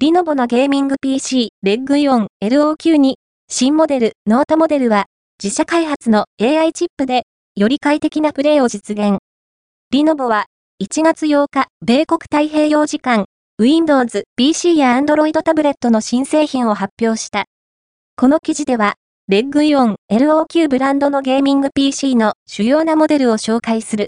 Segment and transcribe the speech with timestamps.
[0.00, 3.18] リノボのゲーミング PC、レッグイオン LOQ に、
[3.50, 5.06] 新モデル、ノートモデルは、
[5.42, 7.24] 自社開発の AI チップで、
[7.56, 9.18] より快適なプレイを実現。
[9.90, 10.46] リノボは、
[10.80, 13.24] 1月8日、米国太平洋時間、
[13.58, 17.46] Windows、PC や Android タブレットの新製品を発表した。
[18.14, 18.94] この記事では、
[19.26, 24.06] レッグイオン LOQ ブランドのゲーミング PC の主要なモデルを紹介する。